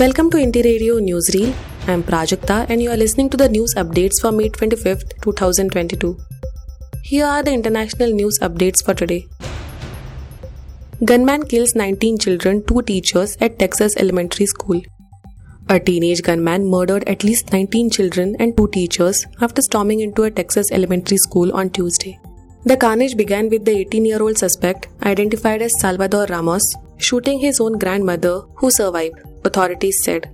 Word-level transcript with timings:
Welcome 0.00 0.30
to 0.30 0.38
Indie 0.38 0.64
Radio 0.64 0.94
Newsreel. 0.98 1.50
I'm 1.86 2.02
Prajakta 2.02 2.54
and 2.70 2.82
you 2.82 2.90
are 2.90 2.96
listening 2.96 3.28
to 3.32 3.36
the 3.36 3.48
news 3.50 3.74
updates 3.74 4.18
for 4.18 4.32
May 4.32 4.48
25th, 4.48 5.10
2022. 5.20 6.16
Here 7.02 7.26
are 7.26 7.42
the 7.42 7.52
international 7.52 8.10
news 8.10 8.38
updates 8.38 8.82
for 8.82 8.94
today. 8.94 9.28
Gunman 11.04 11.44
kills 11.48 11.74
19 11.74 12.16
children, 12.16 12.64
2 12.64 12.80
teachers 12.92 13.36
at 13.42 13.58
Texas 13.58 13.94
elementary 13.98 14.46
school. 14.46 14.80
A 15.68 15.78
teenage 15.78 16.22
gunman 16.22 16.64
murdered 16.64 17.06
at 17.06 17.22
least 17.22 17.52
19 17.52 17.90
children 17.90 18.36
and 18.38 18.56
2 18.56 18.68
teachers 18.68 19.26
after 19.42 19.60
storming 19.60 20.00
into 20.00 20.22
a 20.22 20.30
Texas 20.30 20.72
elementary 20.72 21.18
school 21.18 21.52
on 21.52 21.68
Tuesday. 21.68 22.18
The 22.64 22.78
carnage 22.78 23.18
began 23.18 23.50
with 23.50 23.66
the 23.66 23.76
18 23.76 24.06
year 24.06 24.22
old 24.22 24.38
suspect, 24.38 24.88
identified 25.02 25.60
as 25.60 25.78
Salvador 25.78 26.24
Ramos, 26.30 26.74
shooting 27.00 27.40
his 27.40 27.60
own 27.60 27.78
grandmother, 27.78 28.40
who 28.56 28.70
survived, 28.70 29.18
authorities 29.44 30.02
said. 30.04 30.30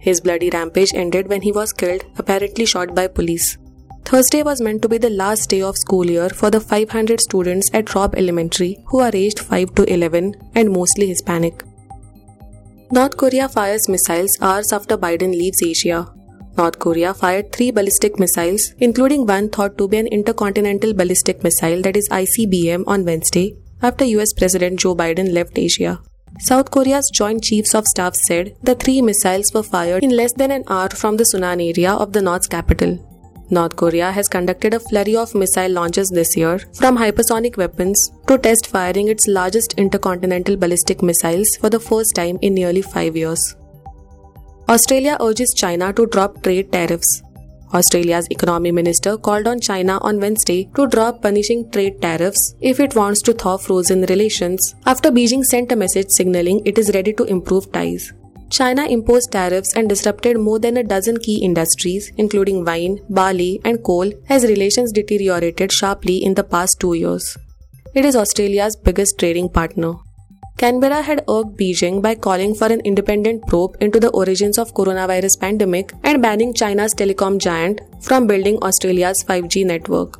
His 0.00 0.20
bloody 0.20 0.50
rampage 0.50 0.94
ended 0.94 1.28
when 1.28 1.42
he 1.42 1.52
was 1.52 1.72
killed, 1.72 2.04
apparently 2.16 2.64
shot 2.64 2.94
by 2.94 3.06
police. 3.08 3.58
Thursday 4.04 4.42
was 4.44 4.60
meant 4.60 4.82
to 4.82 4.88
be 4.88 4.98
the 4.98 5.10
last 5.10 5.50
day 5.50 5.62
of 5.62 5.76
school 5.76 6.08
year 6.08 6.28
for 6.30 6.48
the 6.48 6.60
500 6.60 7.20
students 7.20 7.68
at 7.74 7.92
Robb 7.92 8.14
Elementary 8.14 8.78
who 8.86 9.00
are 9.00 9.10
aged 9.12 9.40
5 9.40 9.74
to 9.74 9.92
11 9.92 10.34
and 10.54 10.70
mostly 10.70 11.08
Hispanic. 11.08 11.64
North 12.92 13.16
Korea 13.16 13.48
fires 13.48 13.88
missiles 13.88 14.38
hours 14.40 14.72
after 14.72 14.96
Biden 14.96 15.32
leaves 15.32 15.60
Asia. 15.60 16.06
North 16.56 16.78
Korea 16.78 17.12
fired 17.12 17.50
three 17.52 17.72
ballistic 17.72 18.20
missiles, 18.20 18.74
including 18.78 19.26
one 19.26 19.48
thought 19.48 19.76
to 19.76 19.88
be 19.88 19.96
an 19.96 20.06
intercontinental 20.06 20.94
ballistic 20.94 21.42
missile 21.42 21.82
that 21.82 21.96
is 21.96 22.08
ICBM 22.08 22.84
on 22.86 23.04
Wednesday, 23.04 23.56
after 23.82 24.04
US 24.04 24.32
President 24.32 24.78
Joe 24.80 24.94
Biden 24.94 25.32
left 25.32 25.58
Asia. 25.58 26.00
South 26.40 26.70
Korea's 26.70 27.10
Joint 27.12 27.42
Chiefs 27.42 27.74
of 27.74 27.86
Staff 27.86 28.14
said 28.14 28.54
the 28.62 28.74
three 28.74 29.00
missiles 29.00 29.52
were 29.54 29.62
fired 29.62 30.04
in 30.04 30.10
less 30.10 30.32
than 30.34 30.50
an 30.50 30.64
hour 30.68 30.90
from 30.90 31.16
the 31.16 31.24
Sunan 31.24 31.62
area 31.66 31.92
of 31.92 32.12
the 32.12 32.20
North's 32.20 32.46
capital. 32.46 32.98
North 33.48 33.76
Korea 33.76 34.10
has 34.10 34.28
conducted 34.28 34.74
a 34.74 34.80
flurry 34.80 35.14
of 35.16 35.34
missile 35.34 35.70
launches 35.70 36.10
this 36.10 36.36
year 36.36 36.58
from 36.74 36.98
hypersonic 36.98 37.56
weapons 37.56 38.10
to 38.26 38.38
test 38.38 38.66
firing 38.66 39.08
its 39.08 39.28
largest 39.28 39.74
intercontinental 39.74 40.56
ballistic 40.56 41.02
missiles 41.02 41.56
for 41.60 41.70
the 41.70 41.78
first 41.78 42.16
time 42.16 42.38
in 42.42 42.54
nearly 42.54 42.82
five 42.82 43.16
years. 43.16 43.54
Australia 44.68 45.16
urges 45.20 45.54
China 45.54 45.92
to 45.92 46.06
drop 46.06 46.42
trade 46.42 46.72
tariffs. 46.72 47.22
Australia's 47.74 48.26
economy 48.30 48.72
minister 48.72 49.16
called 49.16 49.46
on 49.46 49.60
China 49.60 49.98
on 50.02 50.20
Wednesday 50.20 50.70
to 50.76 50.86
drop 50.86 51.22
punishing 51.22 51.70
trade 51.70 52.00
tariffs 52.00 52.54
if 52.60 52.78
it 52.80 52.94
wants 52.94 53.22
to 53.22 53.32
thaw 53.32 53.56
frozen 53.56 54.02
relations 54.02 54.74
after 54.86 55.10
Beijing 55.10 55.42
sent 55.42 55.72
a 55.72 55.76
message 55.76 56.06
signaling 56.10 56.62
it 56.64 56.78
is 56.78 56.92
ready 56.94 57.12
to 57.12 57.24
improve 57.24 57.70
ties. 57.72 58.12
China 58.48 58.86
imposed 58.86 59.32
tariffs 59.32 59.74
and 59.74 59.88
disrupted 59.88 60.38
more 60.38 60.60
than 60.60 60.76
a 60.76 60.84
dozen 60.84 61.16
key 61.18 61.42
industries, 61.42 62.12
including 62.16 62.64
wine, 62.64 63.00
barley, 63.10 63.60
and 63.64 63.82
coal, 63.82 64.12
as 64.28 64.44
relations 64.44 64.92
deteriorated 64.92 65.72
sharply 65.72 66.18
in 66.24 66.34
the 66.34 66.44
past 66.44 66.78
two 66.78 66.94
years. 66.94 67.36
It 67.94 68.04
is 68.04 68.14
Australia's 68.14 68.76
biggest 68.76 69.18
trading 69.18 69.48
partner. 69.48 69.94
Canberra 70.58 71.02
had 71.02 71.22
irked 71.28 71.58
Beijing 71.58 72.00
by 72.00 72.14
calling 72.14 72.54
for 72.54 72.68
an 72.68 72.80
independent 72.80 73.46
probe 73.46 73.76
into 73.82 74.00
the 74.00 74.08
origins 74.10 74.56
of 74.56 74.72
coronavirus 74.72 75.38
pandemic 75.38 75.92
and 76.02 76.22
banning 76.22 76.54
China's 76.54 76.94
telecom 76.94 77.38
giant 77.38 77.82
from 78.00 78.26
building 78.26 78.56
Australia's 78.62 79.22
5G 79.28 79.66
network. 79.66 80.18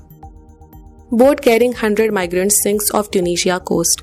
Boat 1.11 1.41
carrying 1.41 1.73
100 1.73 2.13
migrants 2.13 2.63
sinks 2.63 2.91
off 2.91 3.11
Tunisia 3.11 3.59
coast. 3.61 4.03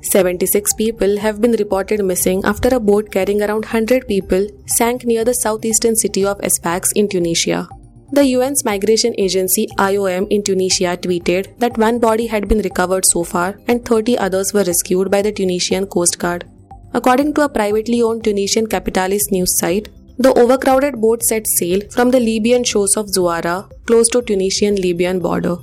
76 0.00 0.72
people 0.74 1.18
have 1.18 1.42
been 1.42 1.52
reported 1.52 2.02
missing 2.02 2.42
after 2.46 2.74
a 2.74 2.80
boat 2.80 3.10
carrying 3.12 3.42
around 3.42 3.66
100 3.66 4.08
people 4.08 4.46
sank 4.64 5.04
near 5.04 5.22
the 5.22 5.34
southeastern 5.34 5.96
city 5.96 6.24
of 6.24 6.40
Sfax 6.48 6.92
in 6.94 7.08
Tunisia. 7.10 7.68
The 8.16 8.32
UN's 8.36 8.64
migration 8.64 9.12
agency 9.18 9.66
IOM 9.76 10.28
in 10.30 10.44
Tunisia 10.44 10.96
tweeted 10.96 11.58
that 11.58 11.76
one 11.76 11.98
body 11.98 12.28
had 12.28 12.46
been 12.46 12.60
recovered 12.60 13.04
so 13.06 13.24
far 13.24 13.58
and 13.66 13.84
30 13.84 14.16
others 14.18 14.52
were 14.54 14.62
rescued 14.62 15.10
by 15.10 15.20
the 15.20 15.32
Tunisian 15.32 15.88
Coast 15.88 16.20
Guard. 16.20 16.44
According 16.92 17.34
to 17.34 17.40
a 17.40 17.48
privately 17.48 18.02
owned 18.02 18.22
Tunisian 18.22 18.68
Kapitalis 18.68 19.32
news 19.32 19.58
site, 19.58 19.88
the 20.16 20.32
overcrowded 20.34 21.00
boat 21.00 21.24
set 21.24 21.44
sail 21.58 21.80
from 21.90 22.12
the 22.12 22.20
Libyan 22.20 22.62
shores 22.62 22.96
of 22.96 23.08
Zuara, 23.08 23.68
close 23.86 24.08
to 24.10 24.22
Tunisian 24.22 24.76
Libyan 24.76 25.18
border. 25.18 25.56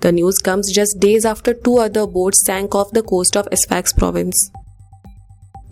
The 0.00 0.12
news 0.12 0.38
comes 0.38 0.70
just 0.70 1.00
days 1.00 1.24
after 1.24 1.54
two 1.54 1.78
other 1.78 2.06
boats 2.06 2.44
sank 2.44 2.74
off 2.74 2.90
the 2.90 3.02
coast 3.02 3.38
of 3.38 3.48
Sfax 3.54 3.94
province. 3.94 4.50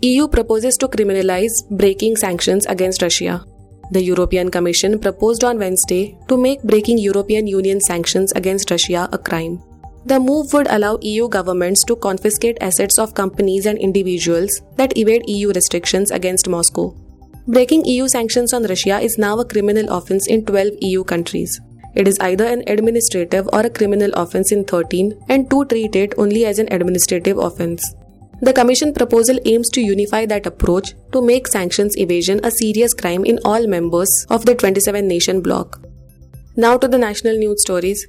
EU 0.01 0.27
proposes 0.27 0.75
to 0.77 0.87
criminalize 0.87 1.53
breaking 1.69 2.15
sanctions 2.15 2.65
against 2.65 3.03
Russia. 3.03 3.45
The 3.91 4.03
European 4.03 4.49
Commission 4.49 4.97
proposed 4.99 5.43
on 5.43 5.59
Wednesday 5.59 6.17
to 6.27 6.37
make 6.37 6.63
breaking 6.63 6.97
European 6.97 7.45
Union 7.45 7.79
sanctions 7.79 8.31
against 8.31 8.71
Russia 8.71 9.07
a 9.11 9.17
crime. 9.17 9.61
The 10.05 10.19
move 10.19 10.53
would 10.53 10.67
allow 10.69 10.97
EU 11.01 11.27
governments 11.27 11.83
to 11.85 11.95
confiscate 11.95 12.57
assets 12.61 12.97
of 12.99 13.13
companies 13.13 13.65
and 13.65 13.77
individuals 13.77 14.61
that 14.75 14.97
evade 14.97 15.23
EU 15.27 15.51
restrictions 15.51 16.11
against 16.11 16.47
Moscow. 16.47 16.95
Breaking 17.47 17.85
EU 17.85 18.07
sanctions 18.07 18.53
on 18.53 18.63
Russia 18.63 18.99
is 18.99 19.17
now 19.19 19.39
a 19.39 19.45
criminal 19.45 19.87
offense 19.89 20.27
in 20.27 20.45
12 20.45 20.73
EU 20.81 21.03
countries. 21.03 21.59
It 21.95 22.07
is 22.07 22.17
either 22.19 22.45
an 22.45 22.63
administrative 22.67 23.47
or 23.53 23.61
a 23.61 23.69
criminal 23.69 24.11
offense 24.13 24.51
in 24.51 24.65
13, 24.65 25.13
and 25.29 25.49
two 25.49 25.63
treat 25.65 25.95
it 25.95 26.13
only 26.17 26.45
as 26.45 26.59
an 26.59 26.67
administrative 26.71 27.37
offense. 27.37 27.95
The 28.41 28.51
Commission 28.51 28.93
proposal 28.93 29.39
aims 29.45 29.69
to 29.69 29.81
unify 29.81 30.25
that 30.25 30.45
approach 30.45 30.93
to 31.13 31.21
make 31.21 31.47
sanctions 31.47 31.97
evasion 31.97 32.41
a 32.43 32.51
serious 32.51 32.93
crime 32.93 33.23
in 33.23 33.39
all 33.45 33.65
members 33.65 34.09
of 34.29 34.45
the 34.45 34.53
27 34.53 35.07
nation 35.07 35.41
bloc. 35.41 35.79
Now 36.57 36.77
to 36.77 36.87
the 36.87 36.97
national 36.97 37.37
news 37.37 37.61
stories. 37.61 38.05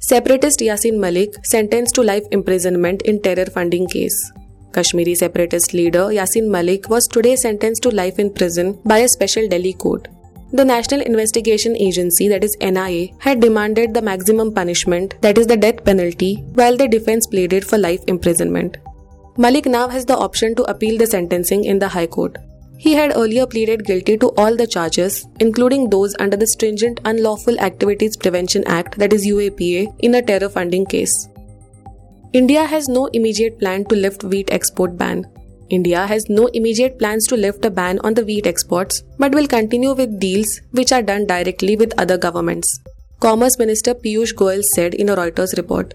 Separatist 0.00 0.60
Yasin 0.60 0.98
Malik 0.98 1.34
sentenced 1.44 1.96
to 1.96 2.02
life 2.02 2.22
imprisonment 2.30 3.02
in 3.02 3.20
terror 3.20 3.46
funding 3.46 3.88
case. 3.88 4.32
Kashmiri 4.72 5.16
separatist 5.16 5.74
leader 5.74 6.06
Yasin 6.18 6.48
Malik 6.48 6.88
was 6.88 7.08
today 7.08 7.34
sentenced 7.34 7.82
to 7.82 7.90
life 7.90 8.20
in 8.20 8.32
prison 8.32 8.80
by 8.84 8.98
a 8.98 9.08
special 9.08 9.48
Delhi 9.48 9.72
court. 9.72 10.06
The 10.52 10.64
National 10.64 11.00
Investigation 11.00 11.76
Agency, 11.76 12.28
that 12.28 12.44
is 12.44 12.56
NIA, 12.60 13.08
had 13.18 13.40
demanded 13.40 13.94
the 13.94 14.02
maximum 14.02 14.52
punishment, 14.54 15.14
that 15.20 15.38
is 15.38 15.46
the 15.46 15.56
death 15.56 15.84
penalty, 15.84 16.36
while 16.54 16.76
the 16.76 16.86
defense 16.86 17.26
pleaded 17.26 17.66
for 17.66 17.78
life 17.78 18.00
imprisonment. 18.06 18.76
Malik 19.38 19.64
now 19.64 19.88
has 19.88 20.04
the 20.04 20.16
option 20.16 20.54
to 20.54 20.62
appeal 20.64 20.98
the 20.98 21.06
sentencing 21.06 21.64
in 21.64 21.78
the 21.78 21.88
High 21.88 22.06
Court. 22.06 22.36
He 22.76 22.92
had 22.92 23.12
earlier 23.16 23.46
pleaded 23.46 23.86
guilty 23.86 24.18
to 24.18 24.28
all 24.36 24.54
the 24.54 24.66
charges, 24.66 25.24
including 25.40 25.88
those 25.88 26.14
under 26.18 26.36
the 26.36 26.46
stringent 26.46 27.00
Unlawful 27.06 27.58
Activities 27.58 28.16
Prevention 28.16 28.62
Act, 28.66 28.98
that 28.98 29.12
is 29.12 29.26
UAPA, 29.26 29.94
in 30.00 30.16
a 30.16 30.20
terror 30.20 30.50
funding 30.50 30.84
case. 30.84 31.28
India 32.34 32.66
has 32.66 32.88
no 32.88 33.06
immediate 33.14 33.58
plan 33.58 33.86
to 33.86 33.94
lift 33.94 34.24
wheat 34.24 34.50
export 34.50 34.98
ban. 34.98 35.24
India 35.70 36.06
has 36.06 36.28
no 36.28 36.48
immediate 36.48 36.98
plans 36.98 37.26
to 37.28 37.36
lift 37.36 37.64
a 37.64 37.70
ban 37.70 38.00
on 38.00 38.12
the 38.12 38.24
wheat 38.24 38.46
exports, 38.46 39.02
but 39.18 39.34
will 39.34 39.46
continue 39.46 39.94
with 39.94 40.20
deals 40.20 40.60
which 40.72 40.92
are 40.92 41.02
done 41.02 41.26
directly 41.26 41.76
with 41.76 41.98
other 41.98 42.18
governments. 42.18 42.80
Commerce 43.20 43.58
Minister 43.58 43.94
Piyush 43.94 44.34
Goyal 44.34 44.62
said 44.74 44.92
in 44.92 45.08
a 45.08 45.16
Reuters 45.16 45.56
report 45.56 45.94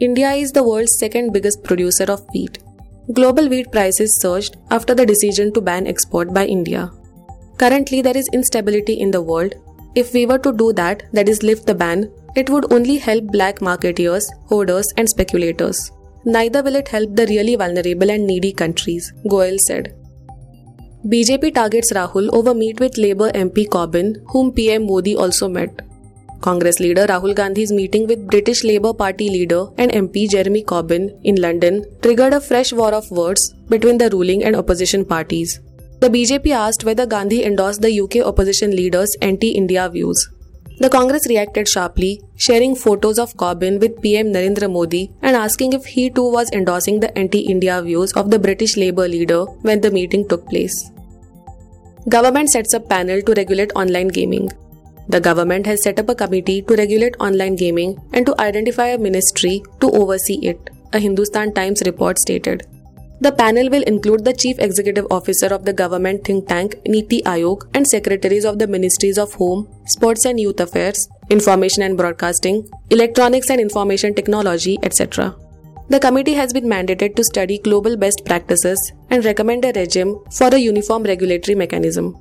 India 0.00 0.30
is 0.30 0.52
the 0.52 0.62
world's 0.62 0.96
second 0.98 1.32
biggest 1.32 1.64
producer 1.64 2.04
of 2.04 2.24
wheat. 2.32 2.58
Global 3.14 3.48
wheat 3.48 3.72
prices 3.72 4.20
surged 4.20 4.58
after 4.70 4.94
the 4.94 5.06
decision 5.06 5.50
to 5.54 5.62
ban 5.62 5.86
export 5.86 6.34
by 6.34 6.44
India. 6.44 6.90
Currently, 7.56 8.02
there 8.02 8.16
is 8.16 8.28
instability 8.34 9.00
in 9.00 9.10
the 9.10 9.22
world. 9.22 9.54
If 9.94 10.12
we 10.12 10.26
were 10.26 10.38
to 10.38 10.52
do 10.52 10.74
that, 10.74 11.04
that 11.14 11.26
is, 11.26 11.42
lift 11.42 11.66
the 11.66 11.74
ban, 11.74 12.10
it 12.36 12.50
would 12.50 12.70
only 12.70 12.98
help 12.98 13.24
black 13.28 13.60
marketeers, 13.60 14.26
hoarders, 14.48 14.92
and 14.98 15.08
speculators. 15.08 15.90
Neither 16.26 16.62
will 16.62 16.76
it 16.76 16.88
help 16.88 17.16
the 17.16 17.26
really 17.26 17.56
vulnerable 17.56 18.10
and 18.10 18.26
needy 18.26 18.52
countries, 18.52 19.10
Goyal 19.24 19.58
said. 19.58 19.94
BJP 21.06 21.54
targets 21.54 21.92
Rahul 21.92 22.28
over 22.34 22.52
meet 22.52 22.78
with 22.78 22.98
Labour 22.98 23.30
MP 23.30 23.66
Corbyn, 23.66 24.16
whom 24.26 24.52
PM 24.52 24.86
Modi 24.86 25.16
also 25.16 25.48
met. 25.48 25.80
Congress 26.40 26.78
leader 26.78 27.04
Rahul 27.06 27.34
Gandhi's 27.34 27.72
meeting 27.72 28.06
with 28.06 28.28
British 28.30 28.62
Labour 28.62 28.92
Party 28.94 29.28
leader 29.28 29.66
and 29.76 29.90
MP 29.90 30.30
Jeremy 30.30 30.62
Corbyn 30.62 31.10
in 31.24 31.34
London 31.34 31.84
triggered 32.00 32.32
a 32.32 32.40
fresh 32.40 32.72
war 32.72 32.94
of 32.94 33.10
words 33.10 33.54
between 33.68 33.98
the 33.98 34.08
ruling 34.10 34.44
and 34.44 34.54
opposition 34.54 35.04
parties. 35.04 35.58
The 36.00 36.08
BJP 36.08 36.52
asked 36.52 36.84
whether 36.84 37.06
Gandhi 37.06 37.44
endorsed 37.44 37.82
the 37.82 38.00
UK 38.00 38.24
opposition 38.24 38.70
leader's 38.70 39.16
anti 39.20 39.50
India 39.50 39.88
views. 39.88 40.28
The 40.78 40.88
Congress 40.88 41.26
reacted 41.28 41.66
sharply, 41.66 42.22
sharing 42.36 42.76
photos 42.76 43.18
of 43.18 43.34
Corbyn 43.36 43.80
with 43.80 44.00
PM 44.00 44.32
Narendra 44.32 44.70
Modi 44.70 45.10
and 45.22 45.34
asking 45.34 45.72
if 45.72 45.86
he 45.86 46.08
too 46.08 46.30
was 46.30 46.52
endorsing 46.52 47.00
the 47.00 47.18
anti 47.18 47.40
India 47.40 47.82
views 47.82 48.12
of 48.12 48.30
the 48.30 48.38
British 48.38 48.76
Labour 48.76 49.08
leader 49.08 49.44
when 49.66 49.80
the 49.80 49.90
meeting 49.90 50.28
took 50.28 50.48
place. 50.48 50.88
Government 52.08 52.48
sets 52.48 52.74
up 52.74 52.88
panel 52.88 53.20
to 53.22 53.34
regulate 53.34 53.72
online 53.74 54.06
gaming. 54.06 54.48
The 55.08 55.20
government 55.20 55.66
has 55.66 55.82
set 55.82 55.98
up 55.98 56.10
a 56.10 56.14
committee 56.14 56.60
to 56.62 56.76
regulate 56.76 57.16
online 57.18 57.56
gaming 57.56 57.98
and 58.12 58.26
to 58.26 58.38
identify 58.38 58.88
a 58.88 58.98
ministry 58.98 59.62
to 59.80 59.90
oversee 59.90 60.46
it, 60.46 60.68
a 60.92 60.98
Hindustan 60.98 61.54
Times 61.54 61.82
report 61.86 62.18
stated. 62.18 62.66
The 63.20 63.32
panel 63.32 63.70
will 63.70 63.82
include 63.82 64.24
the 64.24 64.34
Chief 64.34 64.58
Executive 64.58 65.06
Officer 65.10 65.46
of 65.46 65.64
the 65.64 65.72
government 65.72 66.24
think 66.24 66.46
tank 66.46 66.76
Niti 66.86 67.22
Aayog 67.22 67.68
and 67.74 67.88
secretaries 67.88 68.44
of 68.44 68.58
the 68.58 68.66
Ministries 68.66 69.18
of 69.18 69.32
Home, 69.32 69.66
Sports 69.86 70.26
and 70.26 70.38
Youth 70.38 70.60
Affairs, 70.60 71.08
Information 71.30 71.82
and 71.82 71.96
Broadcasting, 71.96 72.68
Electronics 72.90 73.50
and 73.50 73.60
Information 73.60 74.14
Technology, 74.14 74.78
etc. 74.82 75.34
The 75.88 75.98
committee 75.98 76.34
has 76.34 76.52
been 76.52 76.66
mandated 76.66 77.16
to 77.16 77.24
study 77.24 77.58
global 77.58 77.96
best 77.96 78.26
practices 78.26 78.92
and 79.08 79.24
recommend 79.24 79.64
a 79.64 79.72
regime 79.72 80.18
for 80.30 80.48
a 80.48 80.58
uniform 80.58 81.02
regulatory 81.02 81.54
mechanism. 81.54 82.14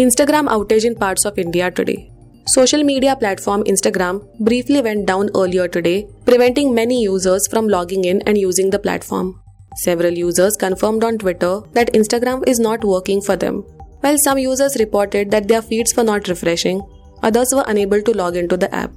Instagram 0.00 0.46
outage 0.54 0.84
in 0.84 0.94
parts 0.94 1.24
of 1.24 1.38
India 1.40 1.72
today. 1.72 2.12
Social 2.46 2.84
media 2.84 3.16
platform 3.16 3.64
Instagram 3.64 4.20
briefly 4.38 4.80
went 4.80 5.06
down 5.06 5.28
earlier 5.34 5.66
today, 5.66 6.06
preventing 6.24 6.72
many 6.72 7.02
users 7.02 7.48
from 7.48 7.66
logging 7.66 8.04
in 8.04 8.22
and 8.22 8.38
using 8.38 8.70
the 8.70 8.78
platform. 8.78 9.42
Several 9.78 10.12
users 10.12 10.56
confirmed 10.56 11.02
on 11.02 11.18
Twitter 11.18 11.62
that 11.72 11.92
Instagram 11.94 12.46
is 12.46 12.60
not 12.60 12.84
working 12.84 13.20
for 13.20 13.34
them. 13.34 13.64
While 14.02 14.18
some 14.18 14.38
users 14.38 14.76
reported 14.78 15.32
that 15.32 15.48
their 15.48 15.62
feeds 15.62 15.96
were 15.96 16.04
not 16.04 16.28
refreshing, 16.28 16.80
others 17.24 17.52
were 17.52 17.64
unable 17.66 18.00
to 18.00 18.12
log 18.12 18.36
into 18.36 18.56
the 18.56 18.72
app. 18.72 18.92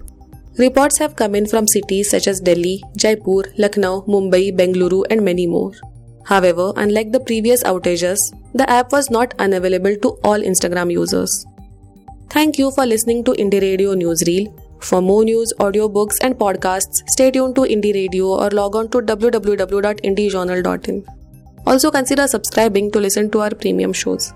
Reports 0.60 1.00
have 1.00 1.16
come 1.16 1.34
in 1.34 1.48
from 1.48 1.68
cities 1.68 2.12
such 2.12 2.28
as 2.28 2.40
Delhi, 2.42 2.80
Jaipur, 2.96 3.42
Lucknow, 3.58 4.02
Mumbai, 4.02 4.56
Bengaluru, 4.56 5.04
and 5.10 5.26
many 5.26 5.48
more. 5.48 5.72
However, 6.26 6.72
unlike 6.76 7.12
the 7.12 7.20
previous 7.22 7.64
outages, 7.64 8.20
the 8.54 8.70
app 8.70 8.92
was 8.92 9.10
not 9.10 9.34
unavailable 9.40 9.96
to 9.98 10.10
all 10.24 10.40
Instagram 10.40 10.92
users. 10.92 11.46
Thank 12.30 12.58
you 12.58 12.72
for 12.72 12.86
listening 12.86 13.24
to 13.26 13.32
Indie 13.32 13.62
Radio 13.62 13.94
Newsreel. 13.94 14.54
For 14.82 15.02
more 15.02 15.24
news, 15.24 15.54
audiobooks, 15.60 16.16
and 16.22 16.36
podcasts, 16.36 17.04
stay 17.08 17.32
tuned 17.32 17.56
to 17.56 17.62
Indie 17.62 17.94
Radio 17.94 18.28
or 18.28 18.50
log 18.50 18.76
on 18.76 18.90
to 18.90 19.00
www.indiejournal.in. 19.00 21.06
Also 21.68 21.92
consider 21.92 22.28
subscribing 22.28 22.92
to 22.92 23.00
listen 23.00 23.30
to 23.32 23.42
our 23.42 23.52
premium 23.52 23.94
shows. 23.94 24.34